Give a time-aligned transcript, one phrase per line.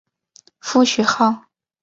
[0.59, 1.43] 父徐灏。